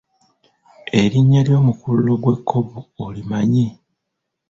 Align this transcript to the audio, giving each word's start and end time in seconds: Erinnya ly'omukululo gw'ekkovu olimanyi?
Erinnya 1.01 1.41
ly'omukululo 1.47 2.13
gw'ekkovu 2.21 2.79
olimanyi? 3.05 3.67